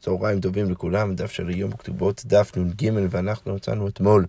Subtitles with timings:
[0.00, 4.26] צהריים טובים לכולם, דף של היום כתובות דף נ"ג ואנחנו מצאנו אתמול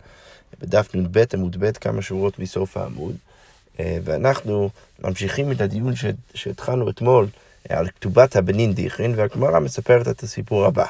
[0.61, 3.15] בדף נ"ב עמוד ב' כמה שורות מסוף העמוד
[3.79, 4.69] אה, ואנחנו
[5.03, 5.93] ממשיכים את הדיון
[6.33, 7.27] שהתחלנו אתמול
[7.69, 10.85] על כתובת הבנין דיכרין והגמרא מספרת את הסיפור הבא.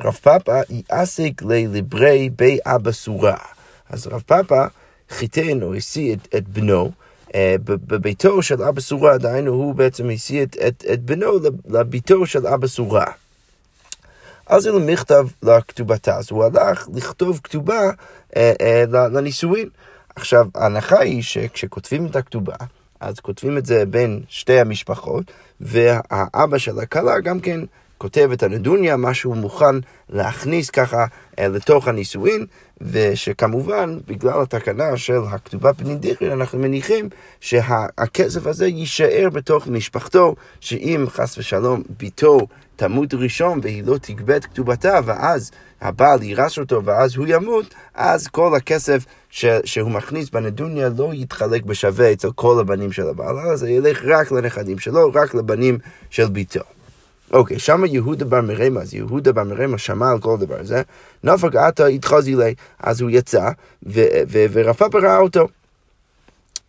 [0.00, 3.36] רב פאפא יעסק ללברי בי אבא סורה.
[3.90, 4.66] אז רב פאפא
[5.10, 6.90] חיתן או השיא את, את בנו
[7.34, 11.26] אה, בביתו של אבא סורה, דהיינו הוא בעצם השיא את, את, את בנו
[11.68, 13.06] לביתו של אבא סורה.
[14.50, 17.90] אז הוא מכתב לכתובתה, אז הוא הלך לכתוב כתובה
[18.36, 19.68] אה, אה, לנישואין.
[20.16, 22.54] עכשיו, ההנחה היא שכשכותבים את הכתובה,
[23.00, 27.60] אז כותבים את זה בין שתי המשפחות, והאבא של הכלה גם כן
[27.98, 29.74] כותב את הנדוניה, מה שהוא מוכן
[30.08, 31.06] להכניס ככה
[31.38, 32.46] אה, לתוך הנישואין,
[32.80, 37.08] ושכמובן, בגלל התקנה של הכתובה פנין דיכרין, אנחנו מניחים
[37.40, 42.46] שהכסף הזה יישאר בתוך משפחתו, שאם חס ושלום ביתו
[42.80, 48.28] תמות ראשון והיא לא תגבה את כתובתה, ואז הבעל יירש אותו ואז הוא ימות, אז
[48.28, 53.58] כל הכסף ש, שהוא מכניס בנדוניה לא יתחלק בשווה אצל כל הבנים של הבעל, אז
[53.60, 55.78] זה ילך רק לנכדים שלו, רק לבנים
[56.10, 56.60] של ביתו.
[57.32, 60.82] אוקיי, שמה יהודה בר מרמה, אז יהודה בר מרמה שמע על כל דבר הזה,
[61.24, 63.50] נפק עתה התחזי לי, אז הוא יצא,
[64.30, 65.48] ורפא ראה אותו.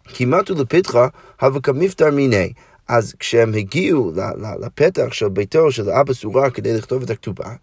[0.05, 1.07] כמעט הוא לפתחה,
[1.41, 2.53] הווה כמפטר מיני.
[2.87, 4.11] אז כשהם הגיעו
[4.59, 7.53] לפתח של ביתו של אבא סורה כדי לכתוב את הכתובה,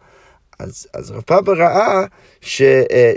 [0.59, 2.05] אז, אז רב פאפה ראה
[2.61, 3.13] אה,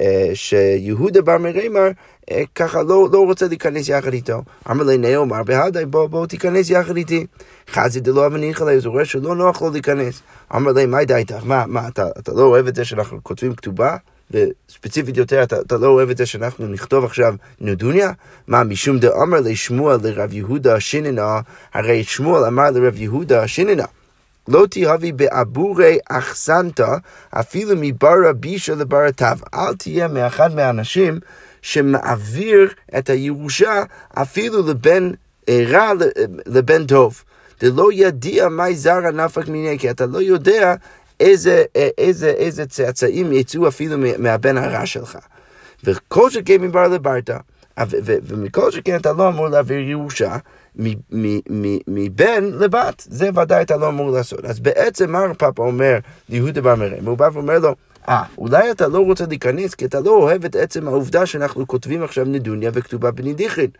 [0.00, 1.88] אה, שיהודה בר מרימר
[2.30, 4.42] אה, ככה לא, לא רוצה להיכנס יחד איתו.
[4.70, 7.26] אמר לי נאומר בהדי בוא, בוא תיכנס יחד איתי.
[7.70, 10.22] חזי דלא אבניך לי, אז הוא רואה שלא נוח לו להיכנס.
[10.56, 11.42] אמר לי מה דעתך?
[11.44, 13.96] מה, מה אתה, אתה לא אוהב את זה שאנחנו כותבים כתובה?
[14.30, 18.12] וספציפית יותר, אתה, אתה לא אוהב את זה שאנחנו נכתוב עכשיו נדוניה?
[18.46, 21.40] מה, משום דאמר לשמואל לרב יהודה שיננה,
[21.74, 23.84] הרי שמואל אמר לרב יהודה שיננה.
[24.48, 26.96] לא תהבי בעבורי אחסנתא,
[27.30, 29.26] אפילו מבר בישה לבר תו.
[29.54, 31.20] אל תהיה מאחד מהאנשים
[31.62, 33.82] שמעביר את הירושה
[34.14, 35.10] אפילו לבן
[35.50, 35.92] רע
[36.46, 37.22] לבן טוב.
[37.60, 40.74] דלא ידיע מי זרע נפק מיני, כי אתה לא יודע
[41.20, 41.64] איזה,
[41.98, 45.18] איזה, איזה צאצאים יצאו אפילו מהבן הרע שלך.
[45.84, 47.36] וכל שכן מבר לברתא,
[48.00, 50.36] ומכל שכן אתה לא אמור להעביר ירושה
[51.86, 54.44] מבן לבת, זה ודאי אתה לא אמור לעשות.
[54.44, 57.06] אז בעצם מה פאפה אומר ליהודה בר מרם?
[57.06, 57.74] הוא בא ואומר לו,
[58.08, 62.02] אה, אולי אתה לא רוצה להיכנס כי אתה לא אוהב את עצם העובדה שאנחנו כותבים
[62.02, 63.70] עכשיו נדוניה וכתובה בנידיחין.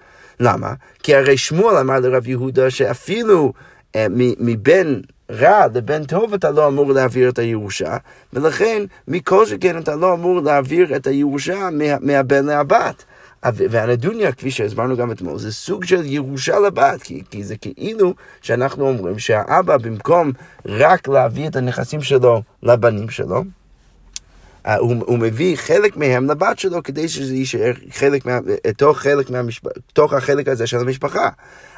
[0.41, 0.75] למה?
[1.03, 3.53] כי הרי שמואל אמר לרב יהודה שאפילו
[3.97, 4.07] אה,
[4.41, 5.01] מבן
[5.31, 7.97] רע לבן טוב אתה לא אמור להעביר את הירושה,
[8.33, 13.05] ולכן מכל שכן אתה לא אמור להעביר את הירושה מה, מהבן לבת.
[13.45, 18.89] והנדוניה, כפי שהסברנו גם אתמול, זה סוג של ירושה לבת, כי, כי זה כאילו שאנחנו
[18.89, 20.33] אומרים שהאבא במקום
[20.67, 23.45] רק להביא את הנכסים שלו לבנים שלו,
[24.67, 28.39] הוא, הוא מביא חלק מהם לבת שלו כדי שזה יישאר חלק מה,
[28.77, 29.63] תוך, חלק מהמשפ...
[29.93, 31.29] תוך החלק הזה של המשפחה.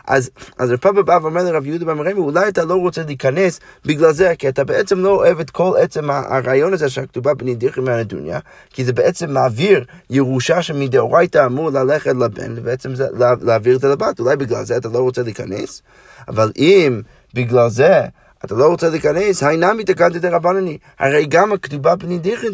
[0.07, 4.13] אז, אז רב פאפה בא ואומר לרב יהודה במרמי, אולי אתה לא רוצה להיכנס בגלל
[4.13, 8.39] זה, כי אתה בעצם לא אוהב את כל עצם הרעיון הזה שהכתובה בני דיכרי מהנדוניה,
[8.71, 13.07] כי זה בעצם מעביר ירושה שמדאורייתא אמור ללכת לבן, ובעצם זה
[13.43, 15.83] להעביר את זה לבת, אולי בגלל זה אתה לא רוצה להיכנס,
[16.29, 17.01] אבל אם
[17.35, 18.01] בגלל זה
[18.45, 20.79] אתה לא רוצה להיכנס, היינמי תקנתא דרבנני.
[20.99, 22.53] הרי גם הכתובה פני דיכרין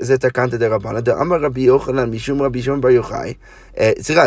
[0.00, 1.00] זה תקנתא דרבנן.
[1.00, 3.34] דאמר רבי יוחנן משום רבי שמעון בר יוחאי,
[3.78, 4.26] אה, סליחה,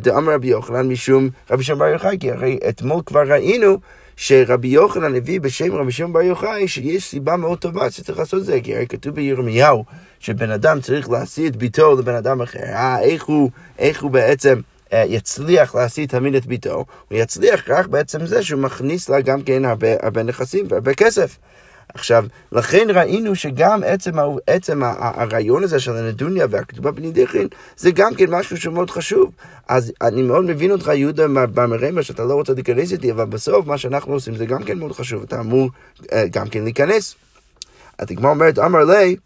[0.00, 3.78] דאמר רבי יוחנן משום רבי שמעון בר יוחאי, כי הרי אתמול כבר ראינו
[4.16, 8.46] שרבי יוחנן הביא בשם רבי שמעון בר יוחאי שיש סיבה מאוד טובה שצריך לעשות את
[8.46, 9.84] זה, כי הרי כתוב בירמיהו
[10.20, 12.58] שבן אדם צריך להשיא את ביתו לבן אדם אחר.
[12.58, 14.60] אה, איך הוא, איך הוא בעצם...
[14.92, 19.42] אה, יצליח להשיא תמיד את ביתו, הוא יצליח רק בעצם זה שהוא מכניס לה גם
[19.42, 21.38] כן הרבה, הרבה נכסים והרבה כסף.
[21.94, 24.12] עכשיו, לכן ראינו שגם עצם,
[24.46, 29.30] עצם הרעיון הזה של הנדוניה והכתובה בנידיחין, זה גם כן משהו שמאוד חשוב.
[29.68, 33.78] אז אני מאוד מבין אותך, יהודה במרמה, שאתה לא רוצה להיכנס איתי, אבל בסוף מה
[33.78, 35.70] שאנחנו עושים זה גם כן מאוד חשוב, אתה אמור
[36.12, 37.14] אה, גם כן להיכנס.
[37.98, 39.16] התגמר אומרת, אמר לי,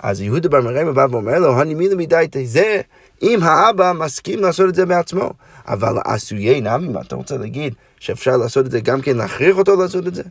[0.00, 2.80] אז יהודה במרמה בא ואומר לו, הנימי למידי זה
[3.22, 5.32] אם האבא מסכים לעשות את זה בעצמו.
[5.68, 7.74] אבל עשויי נמי, מה אתה רוצה להגיד?
[8.00, 10.22] שאפשר לעשות את זה גם כן, להכריח אותו לעשות את זה?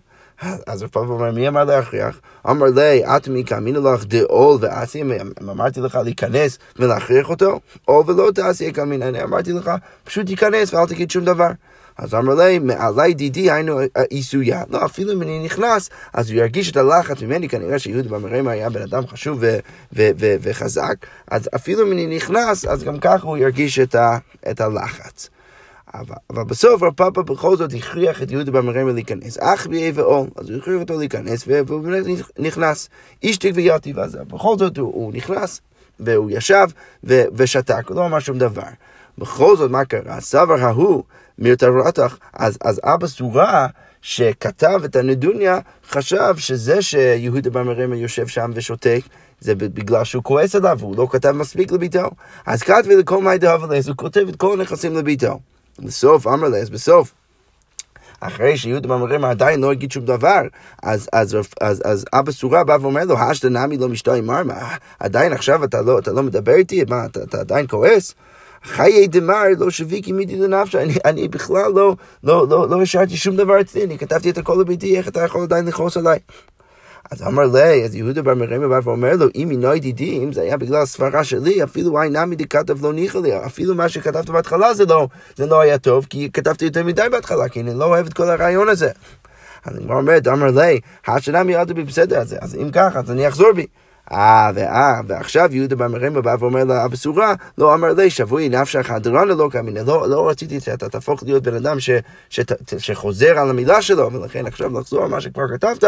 [0.68, 2.20] אז רב פאפה אומר, מי אמר להכריח?
[2.50, 5.04] אמר לי, את מי כאמינו לך דעול ועשי,
[5.42, 7.60] אמרתי לך להיכנס ולהכריח אותו?
[7.88, 9.72] או ולא תעשי כאמין, אני אמרתי לך,
[10.04, 11.50] פשוט תיכנס ואל תגיד שום דבר.
[11.97, 14.63] אז אמר לי, מעלי דידי היינו עיסויה.
[14.69, 18.69] לא, אפילו אם אני נכנס, אז הוא ירגיש את הלחץ ממני, כנראה שיהודה במרמה היה
[18.69, 19.44] בן אדם חשוב
[19.94, 20.95] וחזק,
[21.27, 24.18] אז אפילו אם אני נכנס, אז גם ככה הוא ירגיש את, ה,
[24.51, 25.30] את הלחץ.
[25.94, 29.38] אבל, אבל בסוף רב פאפה בכל זאת הכריח את יהודה במרמה להיכנס.
[29.39, 32.06] אח ביהי ועול, אז הוא הכריח אותו להיכנס, והוא באמת
[32.39, 32.89] נכנס.
[33.24, 35.62] איש תיק ויתיב, אז בכל זאת הוא, הוא נכנס,
[36.00, 36.68] והוא ישב
[37.03, 38.63] ושתק, הוא לא אמר שום דבר.
[39.18, 40.21] בכל זאת, מה קרה?
[40.21, 41.03] סבר ההוא
[41.40, 43.68] מירתרתך, אז, אז אבא סורה
[44.02, 45.60] שכתב את הנדוניה,
[45.90, 49.02] חשב שזה שיהודה בר מרמה יושב שם ושותק,
[49.40, 52.10] זה בגלל שהוא כועס עליו, הוא לא כתב מספיק לביתו.
[52.46, 55.40] אז כתב לכל מי דהב לס, הוא כותב את כל הנכסים לביתו.
[55.80, 57.14] בסוף, אמר לס, בסוף.
[58.20, 60.42] אחרי שיהודה במרמה עדיין לא הגיד שום דבר,
[60.84, 65.34] אז, אז, אז, אז אבא סורה בא ואומר לו, השתא נמי לא משתוי מרמה, עדיין
[65.34, 66.84] עכשיו אתה לא, אתה לא מדבר איתי?
[66.90, 68.16] מה, אתה, אתה עדיין כועס?
[68.66, 73.36] חיי דמר לא שוויקי מידי לנפשה, אני, אני בכלל לא, לא, לא, לא השארתי שום
[73.36, 76.20] דבר אצלי, אני כתבתי את הכל לביתי, איך אתה יכול עדיין לכעוס עליי?
[77.12, 80.42] אז אמר לי, אז יהודה בר מרמה בא ואומר לו, אם אינו ידידי, אם זה
[80.42, 84.74] היה בגלל הסברה שלי, אפילו אי נמי דכתב לא ניחא לי, אפילו מה שכתבת בהתחלה
[84.74, 88.06] זה לא, זה לא היה טוב, כי כתבתי יותר מדי בהתחלה, כי אני לא אוהב
[88.06, 88.90] את כל הרעיון הזה.
[89.66, 93.52] אז אני אומר, אמר לי, השנה מיד בי בסדר, אז אם ככה, אז אני אחזור
[93.52, 93.66] בי.
[94.12, 98.92] אה, ואה, ועכשיו יהודה בר מרמה בא ואומר לאבא סורה, לא אמר לי, שבוי נפשך
[98.92, 101.90] הדרנה לא קמינה, לא, לא רציתי שאתה תהפוך להיות בן אדם ש,
[102.30, 102.40] ש,
[102.78, 105.84] שחוזר על המילה שלו, ולכן עכשיו לחזור על מה שכבר כתבת,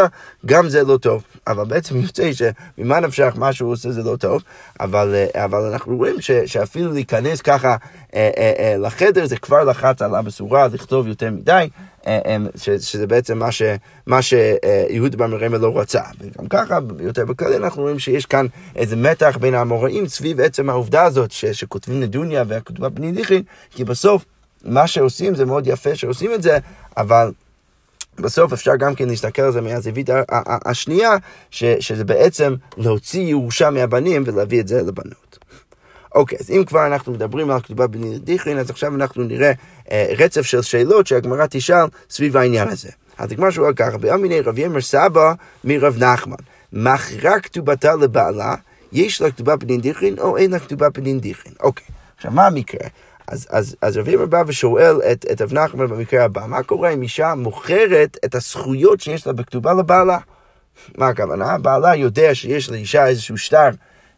[0.46, 1.22] גם זה לא טוב.
[1.46, 4.42] אבל בעצם יוצא שממה נפשך, מה שהוא עושה זה לא טוב,
[4.80, 7.76] אבל, אה, אבל אנחנו רואים ש, שאפילו להיכנס ככה
[8.14, 11.68] אה, אה, אה, לחדר, זה כבר לחץ על אבא סורה לכתוב יותר מדי.
[12.06, 12.36] אה, אה,
[12.78, 13.38] שזה בעצם
[14.06, 14.34] מה, ש,
[15.16, 16.02] בר מרמה לא רצה.
[16.20, 18.46] וגם ככה, יותר בכלל אנחנו רואים שיש כאן
[18.76, 23.84] איזה מתח בין האמוראים סביב עצם העובדה הזאת ש, שכותבים נדוניה והכתובה בני דיכין, כי
[23.84, 24.24] בסוף
[24.64, 26.58] מה שעושים זה מאוד יפה שעושים את זה,
[26.96, 27.32] אבל...
[28.20, 30.10] בסוף אפשר גם כן להסתכל על זה מהזווית
[30.64, 31.16] השנייה,
[31.50, 35.37] ש, שזה בעצם להוציא ירושה מהבנים ולהביא את זה לבנות.
[36.14, 39.52] אוקיי, אז אם כבר אנחנו מדברים על כתובה בני דיכרין, אז עכשיו אנחנו נראה
[39.90, 42.88] אה, רצף של שאלות שהגמרא תשאל סביב העניין הזה.
[43.18, 45.32] אז הגמרא שואל ככה, באמיני רב ימר סבא
[45.64, 46.36] מרב נחמן,
[46.72, 48.54] מכרה כתובתה לבעלה,
[48.92, 51.54] יש לה כתובה בני דיכרין או אין לה כתובה בני דיכרין?
[51.60, 52.88] אוקיי, עכשיו מה המקרה?
[53.26, 56.90] אז, אז, אז רב ימר בא ושואל את, את רב נחמן במקרה הבא, מה קורה
[56.90, 60.18] אם אישה מוכרת את הזכויות שיש לה בכתובה לבעלה?
[60.98, 61.58] מה הכוונה?
[61.58, 63.68] בעלה יודע שיש לאישה איזשהו שטר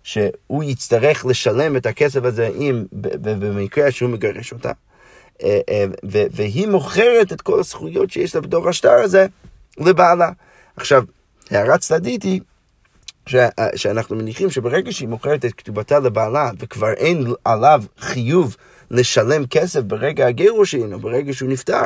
[0.03, 4.73] שהוא יצטרך לשלם את הכסף הזה אם במקרה שהוא מגרש אותה.
[5.43, 5.85] אה, אה,
[6.33, 9.27] והיא מוכרת את כל הזכויות שיש לה בתוך השטר הזה
[9.79, 10.31] לבעלה.
[10.77, 11.05] עכשיו,
[11.51, 12.41] הערה צדדית היא
[13.35, 18.57] אה, שאנחנו מניחים שברגע שהיא מוכרת את כתובתה לבעלה וכבר אין עליו חיוב
[18.91, 21.83] לשלם כסף ברגע הגירושין או ברגע שהוא נפטר,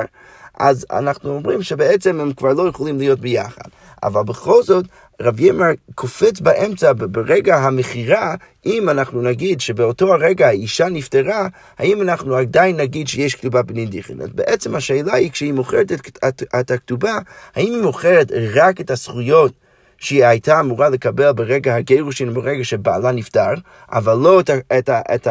[0.58, 3.68] אז אנחנו אומרים שבעצם הם כבר לא יכולים להיות ביחד.
[4.02, 4.84] אבל בכל זאת,
[5.20, 8.34] רב ימר קופץ באמצע ברגע המכירה,
[8.66, 14.20] אם אנחנו נגיד שבאותו הרגע האישה נפטרה, האם אנחנו עדיין נגיד שיש כתובה בנין דיכין?
[14.20, 17.18] אז בעצם השאלה היא, כשהיא מוכרת את, את, את הכתובה,
[17.54, 19.52] האם היא מוכרת רק את הזכויות
[19.98, 23.54] שהיא הייתה אמורה לקבל ברגע הגירושין, ברגע שבעלה נפטר,
[23.92, 25.28] אבל לא את, את, את,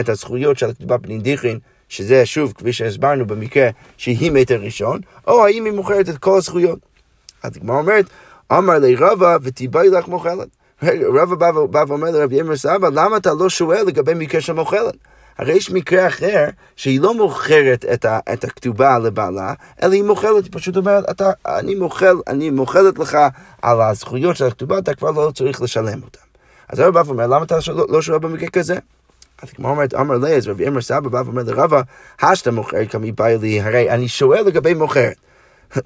[0.00, 5.46] את הזכויות של הכתובה בנין דיכין, שזה שוב, כפי שהסברנו במקרה שהיא מטר ראשון, או
[5.46, 6.78] האם היא מוכרת את כל הזכויות.
[7.42, 8.04] אז הגמרא אומרת,
[8.52, 10.48] אמר לי רבא ותיבאי לך מוכלת.
[11.14, 14.94] רבא בא, בא ואומר לרב ימר סבא, למה אתה לא שואל לגבי מקרה של מוכלת?
[15.38, 16.44] הרי יש מקרה אחר
[16.76, 21.30] שהיא לא מוכרת את, ה, את הכתובה לבעלה, אלא היא מוכלת, היא פשוט אומרת, אתה,
[21.46, 23.18] אני מוכל, אני מוכלת לך
[23.62, 26.20] על הזכויות של הכתובה, אתה כבר לא צריך לשלם אותן.
[26.68, 28.78] אז הרב בא ואומר, למה אתה לא, לא שואל במקרה כזה?
[29.42, 31.80] אז כמו אומרת, אמר לי, אז רבי אמר סבא בא ואומר לרבא,
[32.22, 35.16] השתה מוכרת כמי באי לי, הרי אני שואל לגבי מוכרת.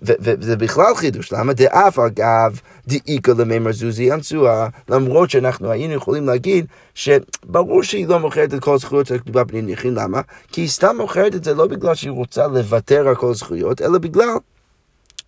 [0.02, 6.66] וזה בכלל חידוש, למה דאף אגב דאיכא למימר זוזי אנסואה, למרות שאנחנו היינו יכולים להגיד
[6.94, 10.20] שברור שהיא לא מוכרת את כל הזכויות הכתובה בני ניחין, למה?
[10.52, 13.98] כי היא סתם מוכרת את זה לא בגלל שהיא רוצה לוותר על כל הזכויות, אלא
[13.98, 14.28] בגלל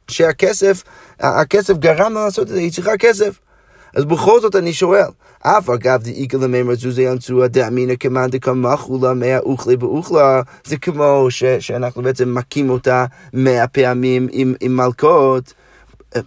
[0.09, 0.83] שהכסף,
[1.21, 3.39] הכסף גרם לה לעשות את זה, היא צריכה כסף.
[3.97, 5.09] אז בכל זאת אני שואל,
[5.43, 11.45] אף אגב דאיכא למימר זוזי אנצוה דאמינא כמאן דקמחולה מאה אוכלי באוכלה, זה כמו ש,
[11.45, 15.55] שאנחנו בעצם מכים אותה מאה פעמים עם, עם מלכות.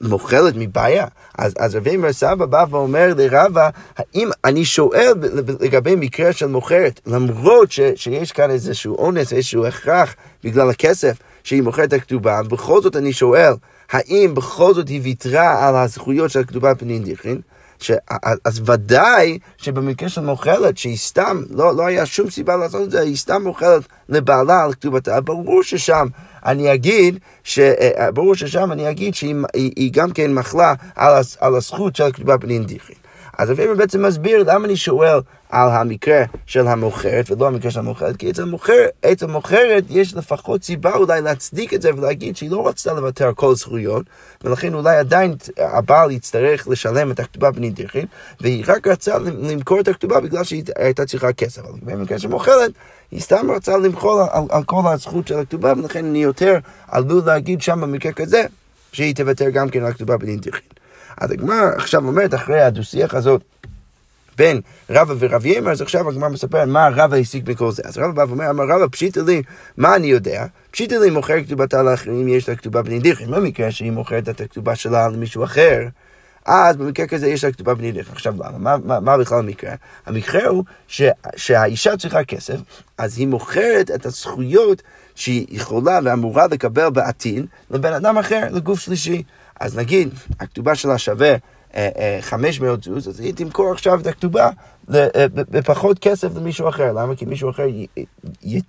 [0.02, 1.08] מוכלת מבעיה.
[1.38, 5.14] אז, אז רבי אמר סבא בא ואומר לרבא, האם אני שואל
[5.60, 11.62] לגבי מקרה של מוכרת, למרות ש, שיש כאן איזשהו אונס, איזשהו הכרח בגלל הכסף שהיא
[11.62, 13.54] מוכרת את הכתובה, בכל זאת אני שואל,
[13.92, 17.42] האם בכל זאת היא ויתרה על הזכויות של הכתובה פנין דיכרין?
[17.80, 17.92] ש...
[18.46, 23.02] אז ודאי שבמקרה של מוכלת, שהיא סתם, לא, לא היה שום סיבה לעשות את זה,
[23.02, 26.08] היא סתם מוכלת לבעלה על כתובתה, ברור ששם
[26.46, 27.60] אני אגיד, ש...
[27.60, 32.04] אה, ברור ששם אני אגיד שהיא היא, היא גם כן מחלה על, על הזכות של
[32.04, 33.05] הכתובה בנין דיכרין.
[33.38, 38.18] אז אבינו בעצם מסביר למה אני שואל על המקרה של המוכרת ולא המקרה של המוכרת,
[38.18, 42.68] כי אצל מוכרת, אצל מוכרת יש לפחות סיבה אולי להצדיק את זה ולהגיד שהיא לא
[42.68, 44.06] רצתה לוותר על כל זכויות,
[44.44, 48.06] ולכן אולי עדיין הבעל יצטרך לשלם את הכתובה בנידיחים,
[48.42, 51.62] והיא רק רצה למכור את הכתובה בגלל שהיא הייתה צריכה כסף.
[51.62, 52.72] אבל במקרה של מוכרת,
[53.12, 57.62] היא סתם רצה למחול על, על כל הזכות של הכתובה, ולכן אני יותר עלול להגיד
[57.62, 58.46] שם במקרה כזה,
[58.92, 60.76] שהיא תוותר גם כן על הכתובה בנידיחים.
[61.18, 63.42] אז הגמרא עכשיו אומרת, אחרי הדו-שיח הזאת,
[64.38, 67.84] בין רבא ורב ימר, אז עכשיו הגמרא מספר מה רבא הסיק מכל זה.
[67.86, 69.42] אז רבא בא ואומר, אמר רבא, פשיטא לי,
[69.78, 70.46] מה אני יודע?
[70.72, 73.32] פשיטא לי מוכר כתובתה לאחרים, יש לה כתובה בנידיחים.
[73.32, 75.80] במקרה שהיא מוכרת את הכתובה שלה למישהו אחר,
[76.46, 78.14] אז במקרה כזה יש לה כתובה בנידיחים.
[78.14, 78.58] עכשיו למה?
[78.58, 79.74] מה, מה, מה בכלל המקרה?
[80.06, 81.02] המקרה הוא ש,
[81.36, 82.58] שהאישה צריכה כסף,
[82.98, 84.82] אז היא מוכרת את הזכויות
[85.16, 89.24] שהיא יכולה ואמורה לקבל בעתיד לבן אדם אחר, לגוף שלישי.
[89.60, 90.10] אז נגיד,
[90.40, 91.36] הכתובה שלה שווה
[92.22, 94.50] 500 זוז, אז היא תמכור עכשיו את הכתובה
[95.28, 96.94] בפחות כסף למישהו אחר.
[96.94, 97.16] למה?
[97.16, 97.66] כי מישהו אחר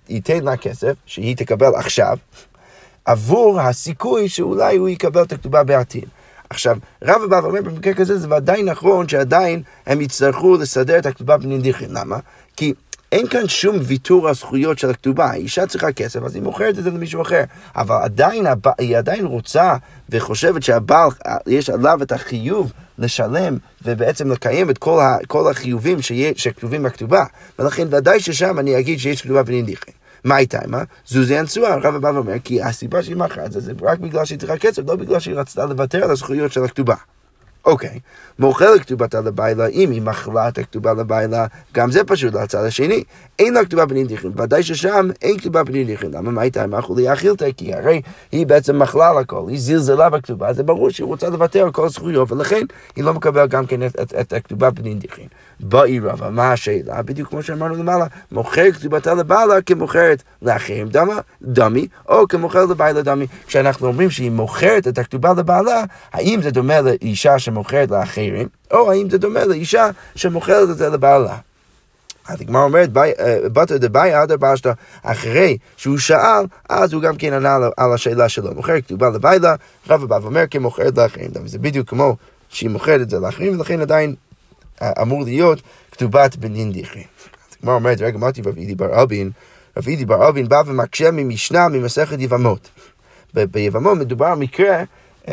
[0.09, 2.17] ייתן לה כסף, שהיא תקבל עכשיו,
[3.05, 6.05] עבור הסיכוי שאולי הוא יקבל את הכתובה בעתיד.
[6.49, 11.37] עכשיו, רב הבא אומר במקרה כזה זה ודאי נכון שעדיין הם יצטרכו לסדר את הכתובה
[11.37, 11.89] בנדיחים.
[11.91, 12.19] למה?
[12.55, 12.73] כי
[13.11, 15.25] אין כאן שום ויתור על זכויות של הכתובה.
[15.25, 17.43] האישה צריכה כסף, אז היא מוכרת את זה למישהו אחר.
[17.75, 18.45] אבל עדיין,
[18.77, 19.75] היא עדיין רוצה
[20.09, 21.09] וחושבת שהבעל,
[21.47, 25.97] יש עליו את החיוב לשלם ובעצם לקיים את כל, ה, כל החיובים
[26.35, 27.23] שכתובים בכתובה.
[27.59, 29.93] ולכן ודאי ששם אני אגיד שיש כתובה בנדיחים.
[30.23, 30.83] מה הייתה מה?
[31.05, 34.39] זוזי הנשואה, הרב הבא אומר, כי הסיבה שהיא מכרה את זה, זה רק בגלל שהיא
[34.39, 36.95] צריכה כסף, לא בגלל שהיא רצתה לוותר על הזכויות של הכתובה.
[37.67, 37.99] אוקיי,
[38.39, 43.03] מוכר כתובתה לביילה, אם היא מכלה את הכתובה לביילה, גם זה פשוט לצד השני.
[43.39, 46.11] אין לה כתובה בנידיחין, ודאי ששם אין כתובה בנידיחין.
[46.11, 47.49] למה מה הייתה עם החולי אכילתא?
[47.57, 51.63] כי הרי היא בעצם מכלה על הכל, היא זלזלה בכתובה, זה ברור שהיא רוצה לוותר
[51.63, 52.61] על כל הזכויות, ולכן
[52.95, 55.27] היא לא מקבלת גם כן את, הכתובה בנידיחין.
[55.59, 57.01] באי רבא, מה השאלה?
[57.01, 63.27] בדיוק כמו שאמרנו למעלה, מוכר כתובתה לבעלה כמוכרת לאחרים דמה, דמי, או כמוכר לבעלה דמי.
[63.47, 65.83] כשאנחנו אומרים שהיא מוכרת את הכתובה לבעלה,
[66.13, 71.37] האם זה דומה לאישה שמוכרת לאחרים, או האם זה דומה לאישה שמוכרת את זה לבעלה.
[72.27, 72.89] אז הגמרא אומרת,
[73.53, 74.71] בתא דבאי עד באשתא,
[75.03, 78.53] אחרי שהוא שאל, אז הוא גם כן ענה על השאלה שלו.
[78.53, 79.55] מוכר כתובה לביילה,
[79.89, 81.29] רב הבא ואומר כמוכרת לאחרים.
[81.45, 82.15] זה בדיוק כמו
[82.49, 84.15] שהיא מוכרת את זה לאחרים, ולכן עדיין
[84.83, 86.99] אמור להיות כתובת בנין דיחי.
[86.99, 89.31] אז הגמרא אומרת, רגע, אמרתי רב אידי בר אבין,
[89.77, 92.69] רב אידי בר אבין בא ומקשה ממשנה ממסכת יבמות.
[93.33, 94.83] ביבמות מדובר על מקרה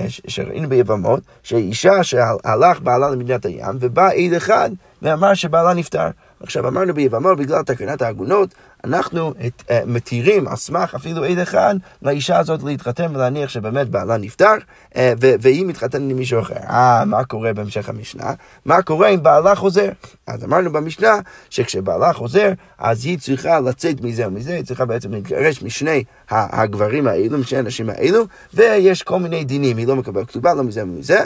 [0.07, 4.71] שראינו ביבמות, שאישה שהלך בעלה למדינת הים, ובא עד אחד
[5.03, 6.09] ואמר שבעלה נפטר.
[6.41, 12.39] עכשיו אמרנו ביבמות, בגלל תקנת העגונות, אנחנו uh, מתירים על סמך אפילו עד אחד לאישה
[12.39, 14.55] הזאת להתחתן ולהניח שבאמת בעלה נפטר
[14.93, 16.55] uh, והיא מתחתנת עם מישהו אחר.
[16.55, 18.33] אה, מה קורה בהמשך המשנה?
[18.65, 19.89] מה קורה אם בעלה חוזר?
[20.27, 21.13] אז אמרנו במשנה
[21.51, 27.39] שכשבעלה חוזר, אז היא צריכה לצאת מזה ומזה, היא צריכה בעצם להתגרש משני הגברים האלו,
[27.39, 28.25] משני האנשים האלו,
[28.55, 31.19] ויש כל מיני דינים, היא לא מקבלת כתובה, לא מזה ומזה,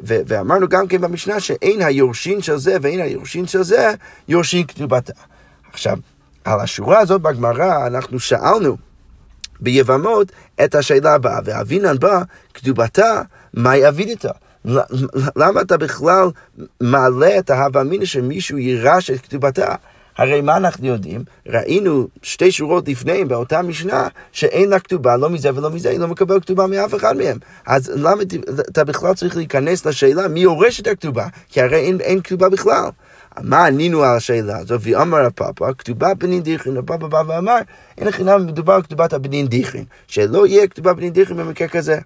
[0.00, 3.94] ואמרנו גם כן במשנה שאין היורשין של זה ואין היורשין של זה,
[4.28, 5.12] יורשין כתובתה.
[5.72, 5.98] עכשיו,
[6.46, 8.76] על השורה הזאת בגמרא אנחנו שאלנו
[9.60, 10.32] ביבמות
[10.64, 12.22] את השאלה הבאה, ואבינן בא,
[12.54, 13.22] כתובתה,
[13.54, 14.30] מהי אבידתה?
[15.36, 16.28] למה אתה בכלל
[16.80, 19.74] מעלה את ההווה אמינא שמישהו יירש את כתובתה?
[20.16, 21.24] הרי מה אנחנו יודעים?
[21.46, 26.08] ראינו שתי שורות לפני, באותה משנה, שאין לה כתובה, לא מזה ולא מזה, היא לא
[26.08, 27.38] מקבלת כתובה מאף אחד מהם.
[27.66, 28.22] אז למה
[28.60, 31.26] אתה בכלל צריך להיכנס לשאלה מי יורש את הכתובה?
[31.48, 32.88] כי הרי אין, אין כתובה בכלל.
[33.42, 34.80] מה ענינו על השאלה הזו?
[34.80, 37.58] ואמר הפאפה, כתובה בנין דיכרין, הפאפה בא ואמר,
[37.98, 41.98] אין לחינם מדובר על כתובת הבנין דיכרין, שלא יהיה כתובה בנין דיכרין במקרה כזה.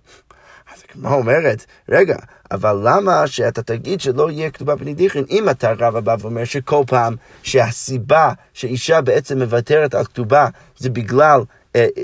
[0.74, 2.16] אז הגמרא אומרת, רגע,
[2.50, 6.82] אבל למה שאתה תגיד שלא יהיה כתובה בנין דיכרין, אם אתה רב הבא ואומר שכל
[6.86, 10.48] פעם שהסיבה שאישה בעצם מוותרת על כתובה
[10.78, 11.40] זה בגלל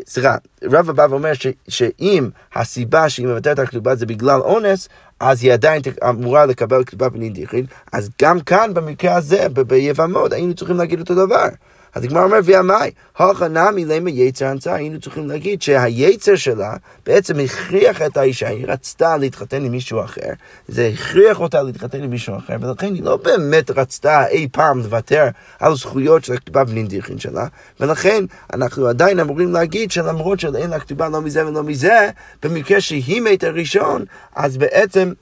[0.07, 1.33] סליחה, רב הבא ואומר
[1.69, 4.89] שאם הסיבה שהיא מוותרת על כתובה זה בגלל אונס,
[5.21, 10.55] אז היא עדיין אמורה לקבל כתובה בנין דיכרין, אז גם כאן במקרה הזה, ביבמות, היינו
[10.55, 11.49] צריכים להגיד אותו דבר.
[11.97, 12.75] אז הגמרא אומר, ויאמי,
[13.19, 16.77] הוכה נמי למה יצר הנצה, היינו צריכים להגיד שהיצר שלה
[17.07, 20.31] בעצם הכריח את האישה, היא רצתה להתחתן עם מישהו אחר,
[20.69, 25.29] זה הכריח אותה להתחתן עם מישהו אחר, ולכן היא לא באמת רצתה אי פעם לוותר
[25.59, 27.47] על זכויות של הכתובה בנין דיכרין שלה,
[27.81, 32.11] ולכן אנחנו עדיין אמורים להגיד שלמרות שאין לה כתובה לא מזה ולא מזה,
[32.43, 35.13] במקרה שהיא מתה ראשון, אז בעצם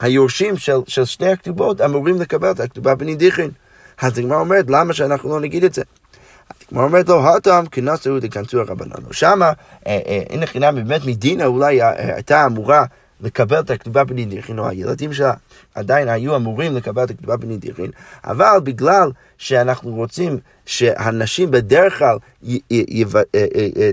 [0.00, 3.50] היורשים של, של שתי הכתובות אמורים לקבל את הכתובה בנין דיכרין.
[4.02, 5.82] אז הגמרא אומרת, למה שאנחנו לא נגיד את זה?
[6.68, 9.12] הגמרא אומרת לו, הטעם כנסו דכנסו הרבנן.
[9.12, 9.52] שמה,
[9.86, 12.84] אין חינם באמת מדינה אולי הייתה אמורה
[13.20, 15.34] לקבל את הכתובה בנידיחין, או הילדים שלה
[15.74, 17.90] עדיין היו אמורים לקבל את הכתובה בנידיחין,
[18.24, 22.16] אבל בגלל שאנחנו רוצים שהנשים בדרך כלל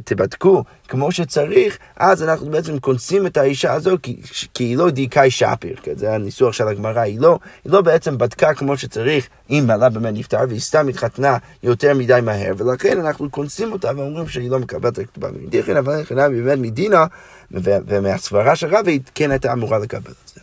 [0.04, 4.22] תבדקו כמו שצריך, אז אנחנו בעצם כונסים את האישה הזו כי,
[4.54, 8.18] כי היא לא דייקאי שפיר, כי זה הניסוח של הגמרא, היא לא, היא לא בעצם
[8.18, 13.32] בדקה כמו שצריך אם בעלה באמת נפטר, והיא סתם התחתנה יותר מדי מהר, ולכן אנחנו
[13.32, 17.06] כונסים אותה ואומרים שהיא לא מקבלת את הכתובה מדיחין, אבל נכונה באמת מדינה,
[17.52, 20.42] ומהסברה של רבי כן הייתה אמורה לקבל את זה.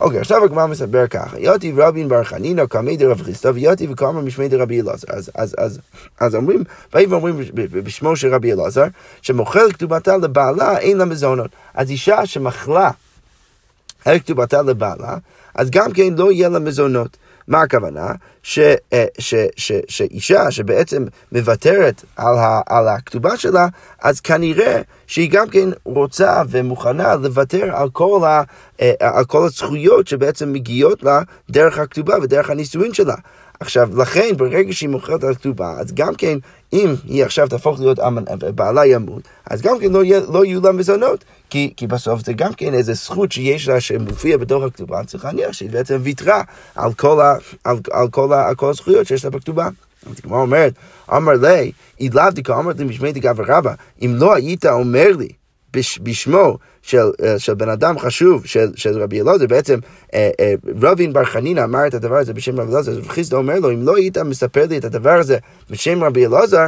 [0.00, 4.48] אוקיי, עכשיו הגמרא מסבר ככה, יותי רבין בר חנינא קמי דרב חיסטו ויותי וקמא משמי
[4.48, 5.08] דרבי אלעזר.
[5.34, 5.80] אז,
[6.20, 8.84] אז, אומרים, באים ואומרים בשמו של רבי אלעזר,
[9.22, 11.50] שמוכר כתובתה לבעלה אין לה מזונות.
[11.74, 12.90] אז אישה שמכלה
[14.02, 15.16] את כתובתה לבעלה,
[15.54, 17.16] אז גם כן לא יהיה לה מזונות.
[17.48, 18.12] מה הכוונה?
[18.42, 18.58] ש,
[18.92, 23.66] אה, ש, ש, שאישה שבעצם מוותרת על, ה, על הכתובה שלה,
[24.02, 28.42] אז כנראה שהיא גם כן רוצה ומוכנה לוותר על כל, ה,
[28.80, 33.14] אה, על כל הזכויות שבעצם מגיעות לה דרך הכתובה ודרך הנישואין שלה.
[33.60, 36.38] עכשיו, לכן, ברגע שהיא מוכרת על הכתובה, אז גם כן,
[36.72, 37.98] אם היא עכשיו תהפוך להיות
[38.54, 41.24] בעלה ימות, אז גם כן לא, לא יהיו לה מזונות.
[41.50, 45.52] כי, כי בסוף זה גם כן איזה זכות שיש לה שמופיע בתוך הכתובה, צריך להניח
[45.52, 46.42] שהיא בעצם ויתרה
[46.74, 47.34] על כל, ה,
[47.64, 49.68] על, על, כל, ה, על כל הזכויות שיש לה בכתובה.
[50.10, 50.72] אז כמו אומרת,
[51.16, 55.28] אמר לי, אילאו דקה אמרת לי משמי דגב רבא, אם לא היית אומר לי
[55.72, 59.78] בש, בשמו של, אה, של בן אדם חשוב, של, של רבי אלעזר, בעצם
[60.14, 63.58] אה, אה, רבין בר חנינא אמר את הדבר הזה בשם רבי אלעזר, אז חיסדא אומר
[63.58, 65.38] לו, אם לא היית מספר לי את הדבר הזה
[65.70, 66.66] בשם רבי אלעזר,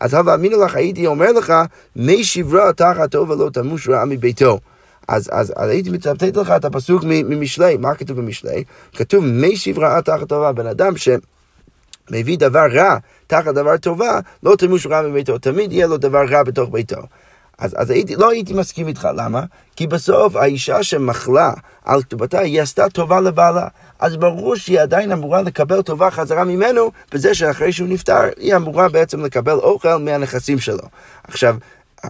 [0.00, 1.52] אז הווה אמינא לך, הייתי אומר לך,
[1.96, 4.58] מי שברה תחתו ולא תמוש רעה מביתו.
[5.08, 8.64] אז, אז, אז הייתי מצטט לך את הפסוק ממשלי, מה כתוב במשלי?
[8.96, 12.96] כתוב מי שברה תחת טובה, בן אדם שמביא דבר רע
[13.26, 17.00] תחת דבר טובה, לא תמוש רע מביתו, תמיד יהיה לו דבר רע בתוך ביתו.
[17.58, 19.42] אז, אז הייתי, לא הייתי מסכים איתך, למה?
[19.76, 21.52] כי בסוף האישה שמחלה
[21.84, 23.66] על כתובתה, היא עשתה טובה לבעלה.
[23.98, 28.88] אז ברור שהיא עדיין אמורה לקבל טובה חזרה ממנו, בזה שאחרי שהוא נפטר, היא אמורה
[28.88, 30.84] בעצם לקבל אוכל מהנכסים שלו.
[31.28, 31.56] עכשיו,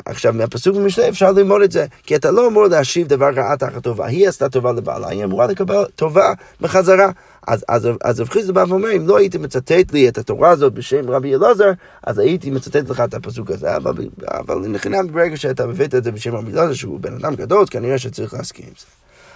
[0.05, 3.83] עכשיו, מהפסוק במשנה אפשר ללמוד את זה, כי אתה לא אמור להשיב דבר רעה תחת
[3.83, 4.07] טובה.
[4.07, 7.11] היא עשתה טובה לבעלה, היא אמורה לקבל טובה בחזרה.
[7.49, 10.73] אז, אז, אז רב חיסדא בא ואומר, אם לא הייתי מצטט לי את התורה הזאת
[10.73, 11.71] בשם רבי אלעזר,
[12.02, 13.93] אז הייתי מצטט לך את הפסוק הזה, אבל,
[14.26, 17.99] אבל לחינם ברגע שאתה מביא את זה בשם רבי אלעזר, שהוא בן אדם גדול, כנראה
[17.99, 18.87] שצריך להסכים עם זה.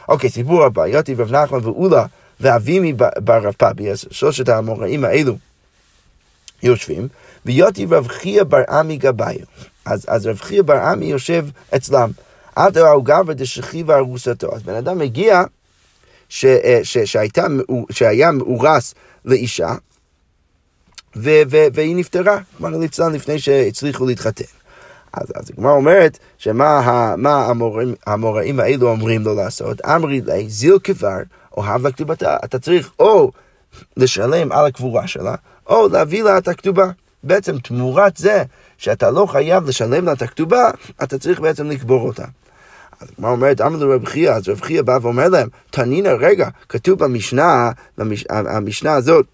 [0.09, 2.07] אוקיי, סיפור הבא, יותי רב נחמן ואולה
[2.41, 5.37] ואבימי בר רב פאבי, אז שלושת האמוראים האלו
[6.63, 7.09] יושבים,
[7.47, 9.47] ויותי רב חייא בר עמי גבאיו.
[9.85, 11.47] אז, אז רב חייא בר עמי יושב
[11.77, 12.11] אצלם.
[12.57, 14.55] עד ראו גבר דשכיבה ארוסתו.
[14.55, 15.43] אז בן אדם מגיע
[16.33, 17.47] ש, אה, ש, שהייתה,
[17.91, 19.75] שהיה מאורס לאישה,
[21.17, 24.45] ו, ו, והיא נפטרה, כלומר ליצלן לפני שהצליחו להתחתן.
[25.13, 29.85] אז, אז הגמרא אומרת שמה המוראים, המוראים האלו אומרים לו לעשות?
[29.85, 31.19] אמרי לי, זיל כבר,
[31.57, 32.37] אוהב לכתובתה.
[32.45, 33.31] אתה צריך או
[33.97, 35.35] לשלם על הקבורה שלה,
[35.67, 36.91] או להביא לה את הכתובה.
[37.23, 38.43] בעצם תמורת זה
[38.79, 40.71] שאתה לא חייב לשלם לה את הכתובה,
[41.03, 42.25] אתה צריך בעצם לקבור אותה.
[43.03, 46.99] אז הגמרא אומרת, אמר לרב חייא, אז רב חייא בא ואומר להם, תנינא, רגע, כתוב
[46.99, 49.27] במשנה, במש, המשנה הזאת,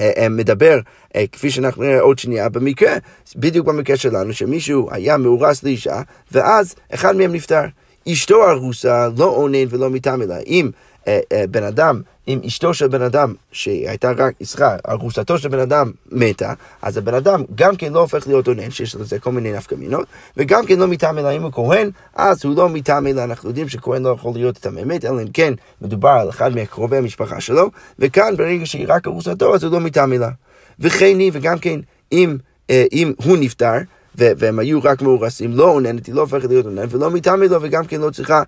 [0.00, 0.80] אה, אה, מדבר,
[1.16, 2.92] אה, כפי שאנחנו נראה עוד שנייה, במקרה,
[3.36, 7.64] בדיוק במקרה שלנו, שמישהו היה מאורס לאישה, ואז אחד מהם נפטר.
[8.08, 9.90] אשתו ארוסה לא עונן ולא
[10.22, 10.34] אלא.
[10.46, 10.70] אם
[11.50, 16.52] בן אדם, אם אשתו של בן אדם, שהייתה רק, סליחה, ארוסתו של בן אדם מתה,
[16.82, 20.06] אז הבן אדם גם כן לא הופך להיות עונן, שיש לזה כל מיני נפקא מינות,
[20.36, 23.68] וגם כן לא מטעם אלא אם הוא כהן, אז הוא לא מטעם אלא אנחנו יודעים
[23.68, 27.70] שכהן לא יכול להיות את הממת, אלא אם כן מדובר על אחד מקרובי המשפחה שלו,
[27.98, 30.26] וכאן ברגע שהיא רק ארוסתו, אז הוא לא מטעם אלא.
[30.78, 31.80] וכן היא, וגם כן,
[32.12, 32.36] אם,
[32.70, 33.74] אה, אם הוא נפטר,
[34.14, 37.86] והם היו רק מאורסים, לא עוננת, היא לא הופכת להיות עוננת, ולא מטעמי לו, וגם
[37.86, 38.42] כן לא צריכה,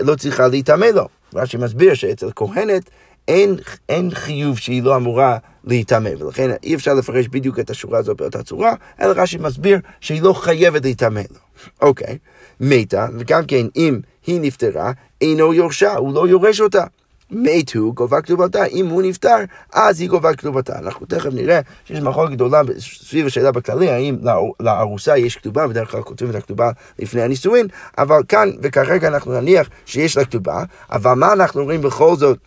[0.00, 1.08] לא צריכה להיטמא לו.
[1.34, 2.90] רש"י מסביר שאצל כהנת
[3.28, 3.56] אין,
[3.88, 8.42] אין חיוב שהיא לא אמורה להיטמא, ולכן אי אפשר לפרש בדיוק את השורה הזאת באותה
[8.42, 11.38] צורה, אלא רש"י מסביר שהיא לא חייבת להיטמא לו.
[11.80, 12.18] אוקיי,
[12.60, 16.84] מתה, וגם כן אם היא נפטרה, אינו יורשה, הוא לא יורש אותה.
[17.32, 19.36] מתו, גובה כתובתה, אם הוא נפטר,
[19.72, 20.78] אז היא גובה כתובתה.
[20.78, 24.16] אנחנו תכף נראה שיש מחלוקת גדולה סביב השאלה בכללי, האם
[24.60, 27.66] לארוסה יש כתובה, בדרך כלל כותבים את הכתובה לפני הנישואין,
[27.98, 32.38] אבל כאן וכרגע אנחנו נניח שיש לה כתובה, אבל מה אנחנו רואים בכל זאת?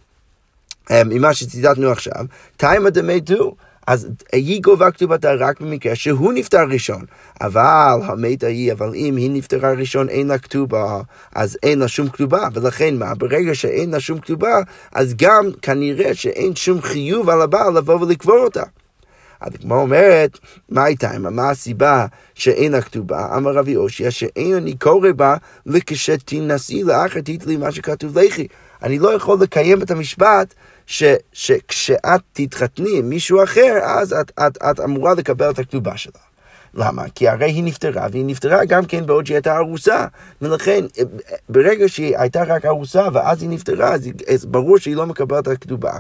[0.92, 2.26] אמ, ממה שציטטנו עכשיו,
[2.58, 3.56] תימא דמתו,
[3.88, 7.02] אז היא גובה כתובתה רק במקרה שהוא נפטר ראשון.
[7.42, 11.02] אבל המתה היא, אבל אם היא נפטרה ראשון אין לה כתובה,
[11.36, 13.16] אז אין לה שום כתובה, ולכן מה?
[13.16, 14.56] ברגע שאין לה שום כתובה,
[14.92, 18.64] אז גם כנראה שאין שום חיוב על הבעל לבוא ולקבור אותה.
[19.42, 23.38] אז הגמרא אומרת, מה הייתה, מה הסיבה שאין לה כתובה?
[23.38, 28.48] אמר רבי אושיע, שאין אני קורא בה וכשתינשאי לאחר תתלי מה שכתוב לכי.
[28.86, 30.54] אני לא יכול לקיים את המשפט
[30.86, 36.20] ש, שכשאת תתחתני עם מישהו אחר, אז את, את, את אמורה לקבל את הכתובה שלה.
[36.74, 37.04] למה?
[37.16, 40.06] כי הרי היא נפטרה, והיא נפטרה גם כן בעוד שהיא הייתה ארוסה.
[40.42, 40.86] ולכן,
[41.50, 45.54] ברגע שהיא הייתה רק ארוסה ואז היא נפטרה, אז, אז ברור שהיא לא מקבלת את
[45.54, 45.94] הכתובה.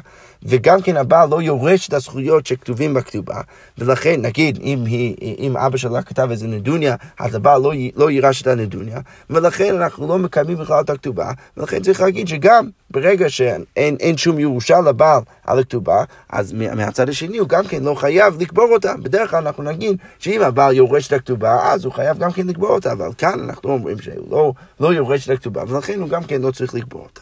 [0.45, 3.41] וגם כן הבעל לא יורש את הזכויות שכתובים בכתובה.
[3.77, 8.41] ולכן, נגיד, אם, היא, אם אבא שלה כתב איזה נדוניה, אז הבעל לא, לא יירש
[8.41, 8.99] את הנדוניה.
[9.29, 11.31] ולכן אנחנו לא מקיימים בכלל את הכתובה.
[11.58, 17.49] ולכן צריך להגיד שגם ברגע שאין שום ירושה לבעל על הכתובה, אז מהצד השני הוא
[17.49, 18.93] גם כן לא חייב לקבור אותה.
[18.97, 22.69] בדרך כלל אנחנו נגיד שאם הבעל יורש את הכתובה, אז הוא חייב גם כן לקבור
[22.69, 26.41] אותה, אבל כאן אנחנו אומרים שהוא לא, לא יורש את הכתובה, ולכן הוא גם כן
[26.41, 27.21] לא צריך לקבור אותה.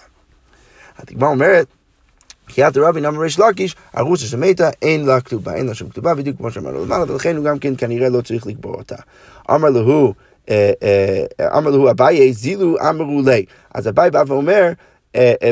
[0.97, 1.67] התגמר אומרת,
[2.49, 6.37] חיית רבין אמר ריש לקיש, ארוסה שמתה, אין לה כתובה, אין לה שום כתובה, בדיוק
[6.37, 8.95] כמו שאמרנו למעלה, ולכן הוא גם כן כנראה לא צריך לקבור אותה.
[9.51, 10.13] אמר להו,
[10.49, 13.45] אה, אה, אמר להו אביי, זילו אמרו לי.
[13.73, 14.71] אז אביי בא ואומר,
[15.15, 15.51] אה,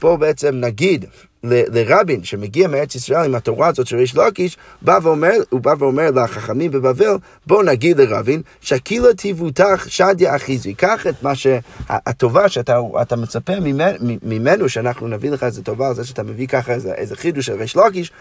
[0.00, 1.04] בוא בעצם נגיד
[1.44, 6.10] לרבין שמגיע מארץ ישראל עם התורה הזאת של ריש לקיש, בא ואומר, הוא בא ואומר
[6.10, 10.74] לחכמים בבבל, בוא נגיד לרבין, שקילה תבוטח שדיה אחיזי.
[10.74, 13.52] קח את מה שהטובה שאתה מצפה
[14.22, 17.52] ממנו, שאנחנו נביא לך איזה טובה על זה שאתה מביא ככה איזה, איזה חידוש של
[17.52, 18.12] ריש לקיש,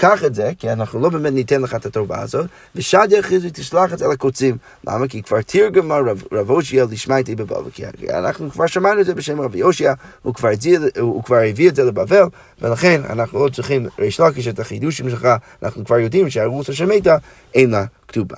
[0.00, 3.92] קח את זה, כי אנחנו לא באמת ניתן לך את הטובה הזאת, ושדיה אחרי תשלח
[3.92, 4.56] את זה לקוצים.
[4.86, 5.08] למה?
[5.08, 7.70] כי כבר תרגמה רב, רב הושיע לשמע איתי בבבל.
[7.70, 10.34] כי אנחנו כבר שמענו את זה בשם רבי הושיע, הוא,
[10.98, 12.24] הוא כבר הביא את זה לבבל,
[12.60, 15.28] ולכן אנחנו לא צריכים ריש לקיש את החידושים שלך,
[15.62, 17.16] אנחנו כבר יודעים שהרוסה שמתה
[17.54, 18.36] אין לה כתובה.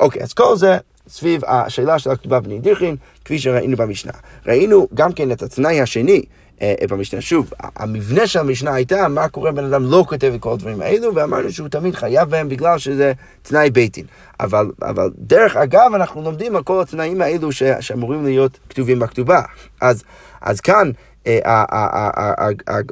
[0.00, 4.12] אוקיי, אז כל זה סביב השאלה של הכתובה בני דיכין, כפי שראינו במשנה.
[4.46, 6.22] ראינו גם כן את התנאי השני.
[6.62, 7.20] אה, במשנה.
[7.20, 11.14] שוב, המבנה של המשנה הייתה מה קורה בן אדם לא כותב את כל הדברים האלו,
[11.14, 14.04] ואמרנו שהוא תמיד חייב בהם בגלל שזה תנאי בית דין.
[14.40, 19.42] אבל, אבל דרך אגב, אנחנו לומדים על כל התנאים האלו ש, שאמורים להיות כתובים בכתובה.
[19.80, 20.02] אז,
[20.40, 20.92] אז כאן אה,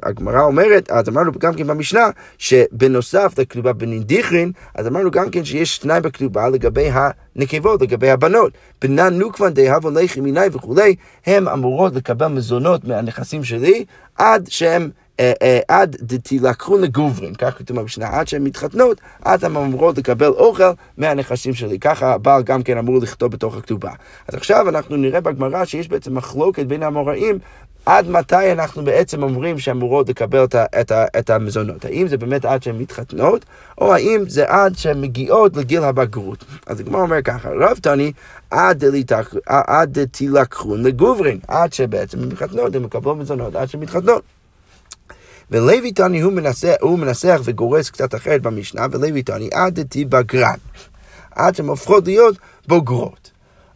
[0.03, 5.79] הגמרא אומרת, אז אמרנו גם כן במשנה, שבנוסף לכתובה בנידיכרין, אז אמרנו גם כן שיש
[5.79, 8.53] תנאי בכתובה לגבי הנקבות, לגבי הבנות.
[8.83, 10.95] בנן נוקבן דהבון לחי מיני וכולי,
[11.27, 13.85] הן אמורות לקבל מזונות מהנכסים שלי
[14.17, 14.91] עד שהם...
[15.21, 20.27] אה, אה, עד דתילקחו לגוברין, כך כתוב במשנה, עד שהן מתחתנות, אז הן אמורות לקבל
[20.27, 21.79] אוכל מהנכסים שלי.
[21.79, 23.91] ככה הבעל גם כן אמור לכתוב בתוך הכתובה.
[24.29, 27.38] אז עכשיו אנחנו נראה בגמרא שיש בעצם מחלוקת בין המוראים
[27.88, 31.85] עד מתי אנחנו בעצם אומרים שהן אמורות לקבל את, את, את המזונות?
[31.85, 33.44] האם זה באמת עד שהן מתחתנות,
[33.79, 36.44] או האם זה עד שהן מגיעות לגיל הבגרות?
[36.66, 38.12] אז הגמרא אומר ככה, רב תני,
[38.51, 44.22] עד תילקחון לגוברין, עד שבעצם הן מתחתנות, הן מקבלות מזונות, עד שהן מתחתנות.
[45.51, 50.59] ולוי תני הוא מנסח, הוא מנסח וגורס קצת אחרת במשנה, ולוי תני עד תיבגרן,
[51.31, 53.31] עד שהן הופכות להיות בוגרות.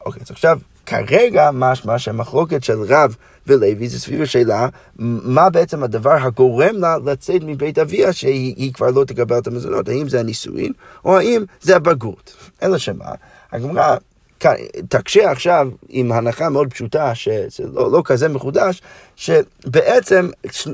[0.07, 3.17] אוקיי, אז עכשיו, כרגע משמע שהמחלוקת של רב
[3.47, 9.05] ולוי זה סביב השאלה מה בעצם הדבר הגורם לה לצאת מבית אביה שהיא כבר לא
[9.05, 10.73] תקבל את המזונות, האם זה הנישואין
[11.05, 12.37] או האם זה הבגרות.
[12.63, 13.09] אלא שמה,
[13.53, 13.97] הגמרא
[14.89, 18.83] תקשה עכשיו עם הנחה מאוד פשוטה, שזה לא, לא כזה מחודש,
[19.17, 20.31] שבעצם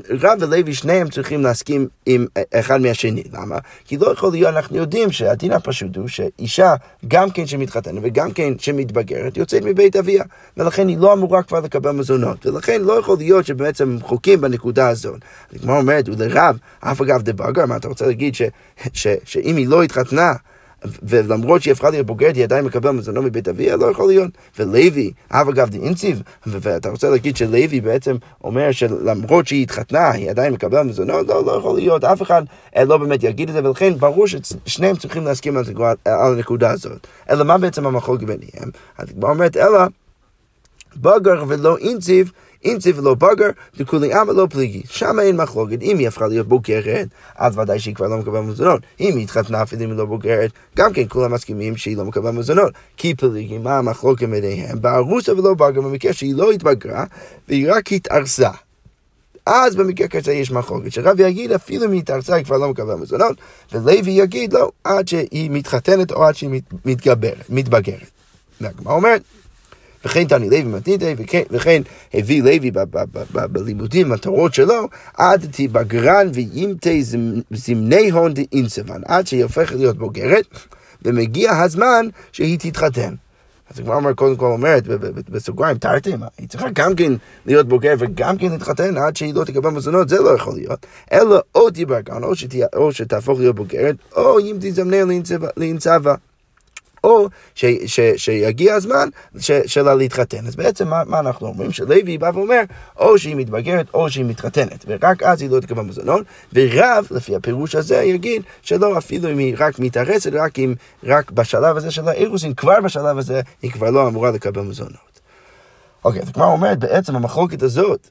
[0.09, 3.23] רב ולוי שניהם צריכים להסכים עם אחד מהשני.
[3.33, 3.57] למה?
[3.85, 6.75] כי לא יכול להיות, אנחנו יודעים שהדין הפשוט הוא שאישה,
[7.07, 10.23] גם כן שמתחתנת וגם כן שמתבגרת, יוצאת מבית אביה,
[10.57, 15.19] ולכן היא לא אמורה כבר לקבל מזונות, ולכן לא יכול להיות שבעצם חוקים בנקודה הזאת.
[15.61, 18.41] כמו אומרת, ולרב, אף אגב דבגר, מה אתה רוצה להגיד ש,
[18.93, 20.33] ש, שאם היא לא התחתנה,
[21.03, 24.31] ולמרות שהיא הפכה להיות בוגרת, היא עדיין מקבל מזונו מבית אביה, לא יכול להיות.
[24.59, 30.53] ולוי, אב אגב דאינציב, ואתה רוצה להגיד שלוי בעצם אומר שלמרות שהיא התחתנה, היא עדיין
[30.53, 32.43] מקבלת מזונו, לא, לא יכול להיות, אף אחד
[32.77, 35.63] אה, לא באמת יגיד את זה, ולכן ברור ששניהם צריכים להסכים על
[36.05, 37.07] הנקודה הזאת.
[37.29, 38.69] אלא מה בעצם המחלוקת ביניהם?
[38.97, 39.79] אז היא אומרת, אלא
[40.97, 42.31] בגר ולא אינציב,
[42.63, 44.81] אינציב ולא בגר, דכולי עמא לא פליגי.
[44.85, 45.81] שם אין מחלוקת.
[45.81, 48.81] אם היא הפכה להיות בוגרת, אז ודאי שהיא כבר לא מקבלת מזונות.
[48.99, 52.33] אם היא התחתנה אפילו אם היא לא בוגרת, גם כן כולם מסכימים שהיא לא מקבלת
[52.33, 52.73] מזונות.
[52.97, 54.81] כי פליגי, מה המחלוקת ביניהם?
[54.81, 57.05] בארוסה ולא בגר, במקרה שהיא לא התבגרה,
[57.47, 58.49] והיא רק התארסה.
[59.45, 62.99] אז במקרה כזה יש מחלוקת, שרב יגיד אפילו אם היא התארסה היא כבר לא מקבלת
[62.99, 63.37] מזונות,
[63.71, 66.49] ולוי יגיד לא, עד שהיא מתחתנת או עד שהיא
[66.85, 68.09] מתגברת, מתבגרת.
[68.61, 69.21] והגמרא אומרת,
[70.05, 71.15] וכן תני לוי מתניתי,
[71.51, 71.81] וכן
[72.13, 72.71] הביא לוי
[73.33, 77.03] בלימודים, התורות שלו, עד תיבגרן וימתי
[77.51, 80.45] זמני הון דאינסבן, עד שהיא הופכת להיות בוגרת,
[81.01, 83.13] ומגיע הזמן שהיא תתחתן.
[83.71, 84.83] אז הגמרא אומר, קודם כל אומרת,
[85.29, 87.13] בסוגריים, תרתי מה, היא צריכה גם כן
[87.45, 90.85] להיות בוגר וגם כן להתחתן עד שהיא לא תקבל מזונות, זה לא יכול להיות.
[91.13, 91.67] אלא או
[92.03, 92.23] גאון,
[92.75, 94.97] או שתהפוך להיות בוגרת, או אם תזמנה
[95.57, 96.15] לנצבה.
[97.03, 99.09] או ש, ש, שיגיע הזמן
[99.39, 100.47] ש, שלה להתחתן.
[100.47, 101.71] אז בעצם מה, מה אנחנו אומרים?
[101.71, 102.61] שלוי בא ואומר,
[102.97, 107.75] או שהיא מתבגרת או שהיא מתחתנת, ורק אז היא לא תקבל מזונות, ורב, לפי הפירוש
[107.75, 112.53] הזה, יגיד שלא אפילו אם היא רק מתארצת, רק אם, רק בשלב הזה של האירוסין,
[112.53, 115.09] כבר בשלב הזה היא כבר לא אמורה לקבל מזונות.
[116.05, 118.09] אוקיי, אז כבר אומרת, בעצם המחלוקת הזאת,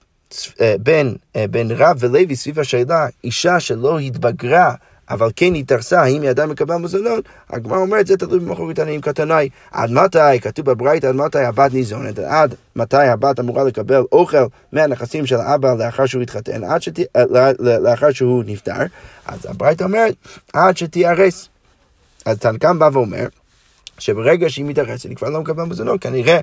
[0.60, 4.74] אה, בין, אה, בין רב ולוי סביב השאלה, אישה שלא התבגרה
[5.10, 7.24] אבל כן התארסה, האם היא עדיין מקבל מזונות?
[7.50, 9.48] הגמרא אומרת, זה תלוי במחלוקת עניים קטנאי.
[9.70, 15.26] עד מתי, כתוב בברית, עד מתי הבת ניזונת, עד מתי הבת אמורה לקבל אוכל מהנכסים
[15.26, 16.98] של האבא לאחר שהוא התחתן, עד שת...
[17.58, 18.72] לאחר שהוא נפטר,
[19.26, 20.14] אז הברית אומרת,
[20.52, 21.48] עד שתיהרס.
[22.24, 23.26] אז תנקם בא ואומר,
[23.98, 26.40] שברגע שהיא מתארסת, היא כבר לא מקבל מזונות, כנראה אה,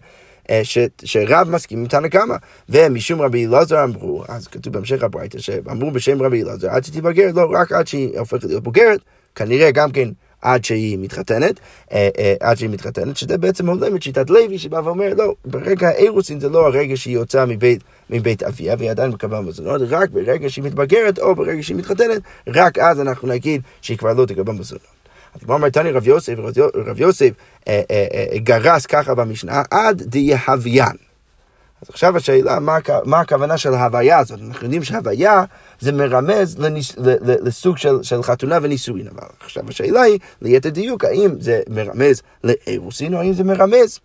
[0.64, 2.36] ש, שרב מסכים עם תנא קמא.
[2.70, 7.52] ומשום רבי אלעזר אמרו, אז כתוב בהמשך הברייתא, שאמרו בשם רבי אלעזר, עד שתיבגר, לא
[7.52, 9.00] רק עד שהיא הופכת להיות בוגרת,
[9.36, 10.10] כנראה גם כן
[10.42, 11.60] עד שהיא מתחתנת,
[11.92, 15.88] אה, אה, עד שהיא מתחתנת, שזה בעצם הולם את שיטת לוי, שבא ואומר, לא, ברגע
[15.88, 20.50] האירוסין זה לא הרגע שהיא יוצאה מבית, מבית אביה, והיא עדיין מקבלת מזונות, רק ברגע
[20.50, 24.95] שהיא מתבגרת או ברגע שהיא מתחתנת, רק אז אנחנו נגיד שהיא כבר לא תקבל מזונות.
[25.42, 26.34] הגמרא אומר, תני רב יוסף,
[26.76, 27.30] רב יוסף
[27.68, 30.96] אה, אה, אה, גרס ככה במשנה, עד דיהוויין.
[31.82, 32.60] אז עכשיו השאלה,
[33.06, 34.40] מה, הכוונה של ההוויה הזאת?
[34.48, 35.44] אנחנו יודעים שהוויה
[35.80, 36.58] זה מרמז
[37.18, 43.20] לסוג של חתונה ונישואין, אבל עכשיו השאלה היא, ליתר דיוק, האם זה מרמז לאירוסין או
[43.20, 44.00] האם זה מרמז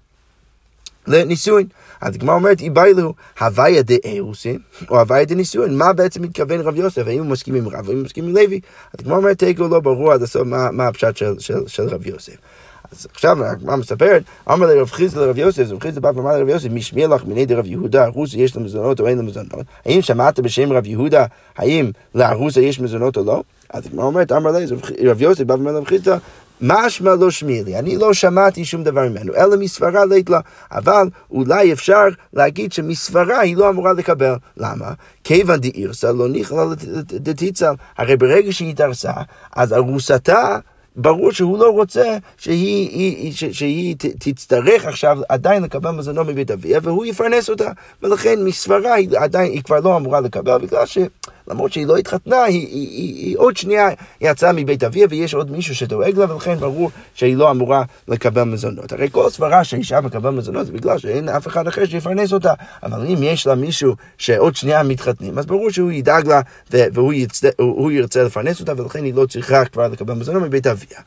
[1.06, 1.66] לנישואין.
[2.00, 4.58] אז הגמרא אומרת, איבאילו הוויה דאירוסין,
[4.90, 7.06] או הוויה דנישואין, מה בעצם מתכוון רב יוסף?
[7.06, 8.60] האם הוא מסכים עם רב, האם הוא מסכים עם לוי?
[8.94, 12.06] אז הגמרא אומרת, תיקו לא ברור עד הסוף מה, מה הפשט של, של, של רב
[12.06, 12.36] יוסף.
[12.92, 16.68] אז עכשיו הגמרא מספרת, אמר לרב חיסדא לרב יוסף, רב חיסדא בא ואמר לרב יוסף,
[16.70, 19.66] משמיע לך מיני דרב יהודה, ארוסה יש לו מזונות או אין לו מזונות?
[19.86, 23.42] האם שמעת בשם רב יהודה, האם לארוסה יש מזונות או לא?
[23.70, 26.16] אז הגמרא אומרת, אמר לרב רב יוסף בא ואמר לרב חיסדא,
[26.62, 30.40] משמע לא שמי לי, אני לא שמעתי שום דבר ממנו, אלא מסברה לית לה,
[30.73, 34.35] אבל אולי אפשר להגיד שמסברה היא לא אמורה לקבל.
[34.57, 34.92] למה?
[35.25, 36.64] כיוון דאירסה לא נכלה
[37.05, 39.12] דתיצל, הרי ברגע שהיא התארסה,
[39.57, 40.59] אז ארוסתה
[40.96, 46.51] ברור שהוא לא רוצה שהיא, היא, ש, שהיא ת, תצטרך עכשיו עדיין לקבל מזונו מבית
[46.51, 47.70] אביה, והוא יפרנס אותה.
[48.03, 50.99] ולכן מסברה היא עדיין, היא כבר לא אמורה לקבל, בגלל ש...
[51.50, 53.88] למרות שהיא לא התחתנה, היא, היא, היא, היא עוד שנייה
[54.20, 58.92] יצאה מבית אביה ויש עוד מישהו שדואג לה, ולכן ברור שהיא לא אמורה לקבל מזונות.
[58.92, 62.54] הרי כל סברה שאישה מקבל מזונות זה בגלל שאין אף אחד אחר שיפרנס אותה.
[62.82, 67.48] אבל אם יש לה מישהו שעוד שנייה מתחתנים, אז ברור שהוא ידאג לה והוא יצא,
[67.90, 70.98] ירצה לפרנס אותה, ולכן היא לא צריכה כבר לקבל מזונות מבית אביה.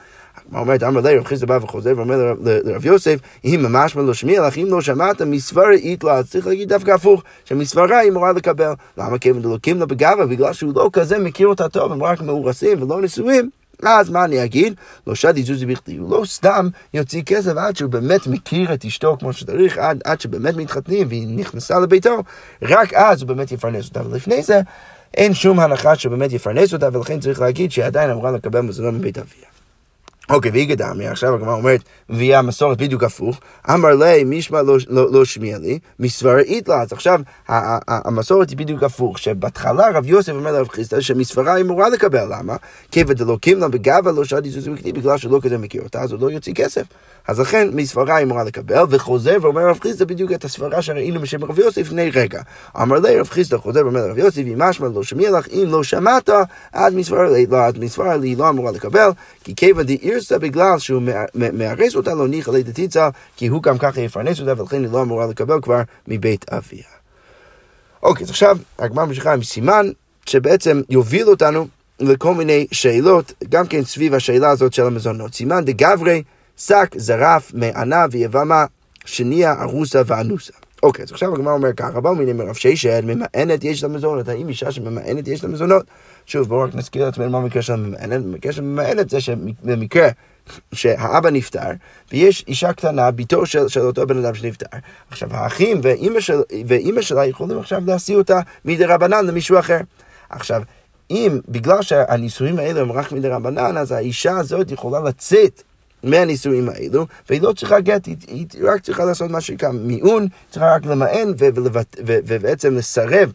[0.49, 4.47] מה אומרת, אמר לי, רב חיסדא בא וחוזר ואומר לרב יוסף, אם ממש לא שמיע
[4.47, 8.73] לך, אם לא שמעת, מסברה איתלה, אז צריך להגיד דווקא הפוך, שמסברה היא אמורה לקבל.
[8.97, 9.17] למה?
[9.17, 12.81] כי הם דלוקים לה בגאווה, בגלל שהוא לא כזה מכיר אותה טוב, הם רק מאורסים
[12.81, 13.49] ולא נשואים.
[13.83, 14.73] אז מה אני אגיד?
[15.07, 19.17] לא שדי זוזי בכדי, הוא לא סתם יוציא כסף עד שהוא באמת מכיר את אשתו
[19.19, 22.23] כמו שצריך, עד, עד שבאמת מתחתנים והיא נכנסה לביתו,
[22.61, 24.07] רק אז הוא באמת יפרנס אותה.
[24.09, 24.61] ולפני זה
[25.17, 29.17] אין שום הנחה שבאמת יפרנס אותה, ולכן צריך להגיד שהיא עדיין אמורה לקבל מזונות מבית
[29.17, 29.52] אביה.
[30.29, 35.11] אוקיי, והיא דמי, עכשיו הגמרא אומרת, מביאה מסורת בדיוק הפוך, אמר לי, משמע לא, לא,
[35.11, 37.19] לא שמיע לי, מסברה איתלה, אז עכשיו
[37.87, 42.55] המסורת היא בדיוק הפוך, שבהתחלה רב יוסף אומר לרב חיסטה שמסברה היא אמורה לקבל, למה?
[42.91, 46.19] כיוון דלוקים לה בגבה לא שדי זוזי בכדי, בגלל שלא כזה מכיר אותה, אז הוא
[46.19, 46.83] לא יוציא כסף.
[47.27, 51.43] אז לכן מסברה היא אמורה לקבל, וחוזר ואומר רב חיסטה בדיוק את הסברה שראינו בשם
[51.43, 52.41] רב יוסף לפני רגע.
[52.81, 55.83] אמר לי רב חיסטה חוזר ואומר לרב יוסף, אם משמע לא שמיע לך, אם לא
[55.83, 56.29] שמעת,
[56.73, 59.09] אז מסברה לא, היא לא אמורה לקבל,
[59.43, 59.55] כי
[60.13, 61.01] דאירסה בגלל שהוא
[61.53, 65.27] מארס אותה לא ניחא לדתיצה, כי הוא גם ככה יפרנס אותה, ולכן היא לא אמורה
[65.27, 66.83] לקבל כבר מבית אביה.
[68.03, 69.89] אוקיי, אז עכשיו הגמרא ממשיכה עם סימן
[70.25, 71.67] שבעצם יוביל אותנו
[71.99, 75.33] לכל מיני שאלות, גם כן סביב השאלה הזאת של המזונות.
[75.33, 76.23] סימן דגברי
[76.57, 78.65] שק, זרף, מענה ויבמה,
[79.05, 80.53] שניה, ארוסה ואנוסה.
[80.83, 84.49] אוקיי, אז עכשיו הגמרא אומר ככה, באו מיני מרב ששת, ממאנת יש לה מזונות, האם
[84.49, 85.85] אישה שממאנת יש לה מזונות?
[86.25, 90.09] שוב, בואו רק נזכיר לעצמנו מה המקרה של הממאנת, במקרה של הממאנת זה שבמקרה
[90.73, 91.69] שהאבא נפטר,
[92.11, 94.65] ויש אישה קטנה, בתו של, של אותו בן אדם שנפטר.
[95.11, 99.79] עכשיו, האחים ואימא, של, ואימא שלה יכולים עכשיו להשיא אותה מדי רבנן למישהו אחר.
[100.29, 100.61] עכשיו,
[101.11, 105.63] אם, בגלל שהנישואים האלה הם רק מדי רבנן, אז האישה הזאת יכולה לצאת
[106.03, 110.75] מהנישואים האלו, והיא לא צריכה גט, היא, היא רק צריכה לעשות מה שנקרא מיעון, צריכה
[110.75, 111.33] רק למען
[112.03, 113.31] ובעצם לסרב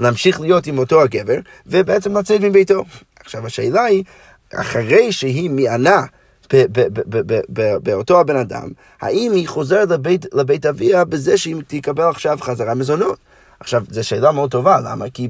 [0.00, 2.84] להמשיך להיות עם אותו הגבר, ובעצם לצאת מביתו.
[3.20, 4.04] עכשיו השאלה היא,
[4.54, 6.02] אחרי שהיא מיענה
[7.82, 8.68] באותו הבן אדם,
[9.00, 13.18] האם היא חוזרת לבית, לבית אביה בזה שהיא תקבל עכשיו חזרה מזונות?
[13.60, 15.04] עכשיו, זו שאלה מאוד טובה, למה?
[15.14, 15.28] כי,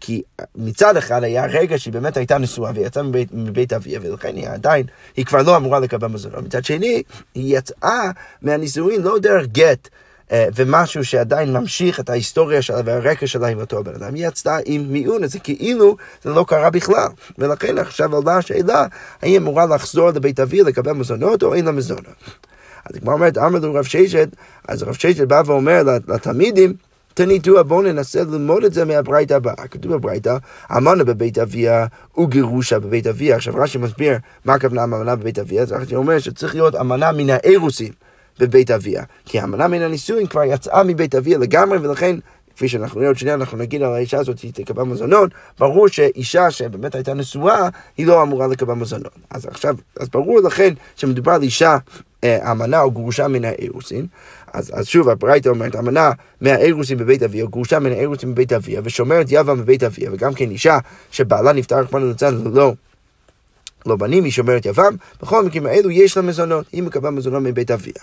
[0.00, 0.22] כי
[0.56, 4.86] מצד אחד היה רגע שהיא באמת הייתה נשואה ויצאה מבית, מבית אביה, ולכן היא עדיין,
[5.16, 6.44] היא כבר לא אמורה לקבל מזונות.
[6.44, 7.02] מצד שני,
[7.34, 8.10] היא יצאה
[8.42, 9.88] מהנישואין לא דרך גט.
[10.32, 14.58] אה, ומשהו שעדיין ממשיך את ההיסטוריה שלה והרקע שלה עם אותו הבן אדם, היא יצאה
[14.64, 17.08] עם מיון, זה כאילו זה לא קרה בכלל.
[17.38, 18.86] ולכן עכשיו עולה השאלה,
[19.22, 22.04] האם אמורה לחזור לבית אביה לקבל מזונות או אין לה מזונות.
[22.84, 24.28] אז הגמרא אומרת, אמר לו רב ששת,
[24.68, 26.74] אז רב ששת בא ואומר לתלמידים,
[27.14, 29.68] תניתו, בואו ננסה ללמוד את זה מהברייתא הבאה.
[29.70, 30.36] כתוב בברייתא,
[30.76, 31.86] אמנה בבית אביה
[32.18, 33.36] וגירושה בבית אביה.
[33.36, 37.30] עכשיו רש"י מסביר מה הכוונה אמנה בבית אביה, אז רש"י אומר שצריך להיות אמנה מן
[37.30, 37.92] האירוסים.
[38.38, 39.02] בבית אביה.
[39.24, 42.16] כי האמנה מן הנישואין כבר יצאה מבית אביה לגמרי, ולכן
[42.58, 46.50] כפי שאנחנו נראה עוד שנייה, אנחנו נגיד על האישה הזאת, היא תקבל מזונות, ברור שאישה
[46.50, 49.12] שבאמת הייתה נשואה, היא לא אמורה לקבל מזונות.
[49.30, 51.76] אז עכשיו, אז ברור לכן שמדובר על אישה
[52.24, 54.06] אה, אמנה או גרושה מן האירוסין.
[54.52, 59.26] אז, אז שוב, הברייתא אומרת, אמנה מהאירוסין בבית אביה, גרושה מן האירוסין בבית אביה, ושומרת
[59.28, 60.78] יבם בבית אביה, וגם כן אישה
[61.10, 62.72] שבעלה נפטר רחמנא ליצלן לא
[63.88, 67.70] לא בנים, היא שומרת יבם, בכל המקרים האלו יש לה מזונות, היא מקבלת מזונות מבית
[67.70, 67.94] אביה.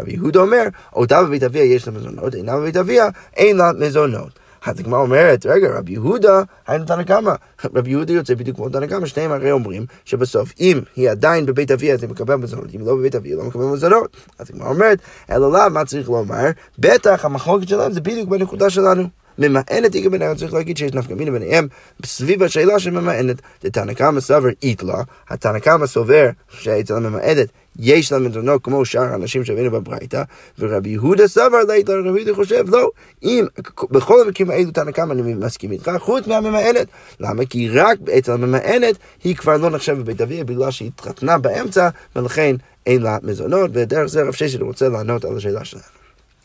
[0.00, 4.40] רבי יהודה אומר, אותה בבית אביה יש לה מזונות, אינה בבית אביה, אין לה מזונות.
[4.66, 7.32] אז הגמרא אומרת, רגע, רבי יהודה, היינו תנא קמא.
[7.76, 11.70] רבי יהודה יוצא בדיוק כמו תנא קמא, שניהם הרי אומרים שבסוף, אם היא עדיין בבית
[11.70, 14.16] אביה, אז היא מקבלת מזונות, אם לא בבית אביה, לא מקבלת מזונות.
[14.38, 14.98] אז הגמרא אומרת,
[15.30, 16.50] אלא לה, מה צריך לומר?
[16.78, 19.19] בטח המחלוקת שלהם זה בדיוק בנקודה שלנו.
[19.40, 21.68] ממאנת איגר ביניהם, צריך להגיד שיש נפקא מינה ביניהם
[22.04, 23.36] סביב השאלה של ממאנת.
[23.64, 27.48] דתנא קמא סבר איתלה, התנא קמא סובר שאצל הממאנת
[27.78, 30.22] יש לה מזונות כמו שאר האנשים שהבאנו בברייתא,
[30.58, 32.90] ורבי יהודה סבר לאיתלה, רבי יהודה חושב, לא,
[33.22, 33.44] אם
[33.90, 36.86] בכל המקרים האלו תנא קמא אני מסכים איתך, חוץ מהממאנת.
[37.20, 37.46] למה?
[37.46, 42.56] כי רק אצל הממאנת היא כבר לא נחשבת בבית אביה בגלל שהיא התחתנה באמצע, ולכן
[42.86, 45.99] אין לה מזונות, ודרך זה רב ששת רוצה לענות על השאלה שלנו.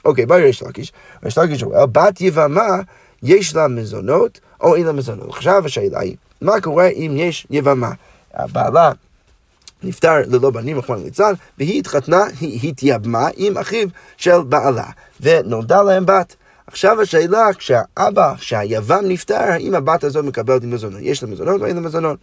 [0.05, 0.91] אוקיי, בואי ריש לקיש.
[1.23, 2.69] ריש לקיש אומר, בת יבמה,
[3.23, 5.29] יש לה מזונות או אין לה מזונות.
[5.29, 7.91] עכשיו השאלה היא, מה קורה אם יש יבמה?
[8.33, 8.91] הבעלה
[9.83, 13.87] נפטר ללא בנים, רחמנא ליצלן, והיא התחתנה, היא התייבמה עם אחיו
[14.17, 14.85] של בעלה,
[15.21, 16.35] ונולדה להם בת.
[16.67, 20.99] עכשיו השאלה, כשהאבא, כשהיבם נפטר, האם הבת הזאת מקבלת מזונות?
[21.03, 22.17] יש לה מזונות או אין לה מזונות?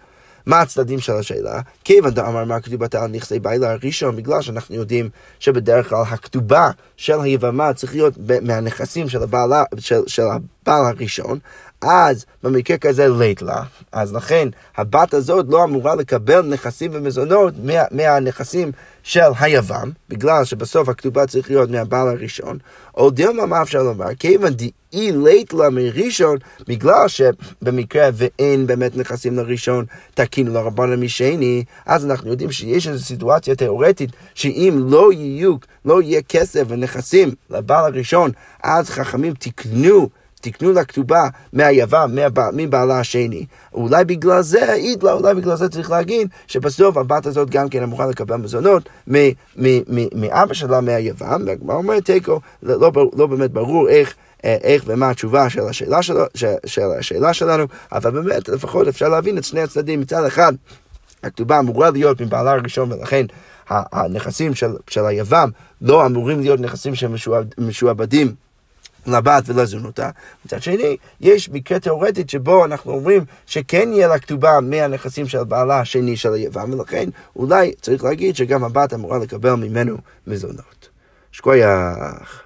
[0.46, 1.60] מה הצדדים של השאלה?
[1.84, 7.20] כיוון דאמר מה כתובתה על נכסי בילה הראשון, בגלל שאנחנו יודעים שבדרך כלל הכתובה של
[7.20, 11.38] היבמה צריך להיות מהנכסים של הבעל, של, של הבעל הראשון,
[11.82, 17.82] אז במקרה כזה לית לה, אז לכן הבת הזאת לא אמורה לקבל נכסים ומזונות מה,
[17.90, 22.58] מהנכסים של היבם, בגלל שבסוף הכתובה צריך להיות מהבעל הראשון,
[22.96, 26.36] או דילמה מה אפשר לומר, כיוון דאי לית לה מראשון,
[26.68, 33.54] בגלל שבמקרה ואין באמת נכסים לראשון, תקינו לרבנן משני, אז אנחנו יודעים שיש איזו סיטואציה
[33.54, 38.30] תיאורטית, שאם לא יהיו, לא יהיה כסף ונכסים לבעל הראשון,
[38.62, 40.08] אז חכמים תקנו
[40.42, 42.10] תקנו לה כתובה מהיבם,
[42.52, 43.46] מבעלה השני.
[43.74, 47.82] אולי בגלל זה, העיד לה, אולי בגלל זה צריך להגיד שבסוף הבת הזאת גם כן
[47.82, 48.88] אמורה לקבל מזונות
[50.14, 55.50] מאבא שלה מהיבם, והגמרא אומרת תיקו, לא, לא באמת ברור איך אה, איך ומה התשובה
[55.50, 60.00] של השאלה, של, של, של השאלה שלנו, אבל באמת לפחות אפשר להבין את שני הצדדים.
[60.00, 60.52] מצד אחד,
[61.22, 63.26] הכתובה אמורה להיות מבעלה הראשון ולכן
[63.68, 65.50] הנכסים של, של היבם
[65.80, 68.34] לא אמורים להיות נכסים שמשועבדים
[69.06, 70.10] לבת ולזונותה.
[70.46, 75.80] מצד שני, יש מקרה תיאורטית שבו אנחנו אומרים שכן יהיה לה כתובה מהנכסים של בעלה
[75.80, 80.88] השני של היוון, ולכן אולי צריך להגיד שגם הבת אמורה לקבל ממנו מזונות.
[81.32, 82.42] שקוייך.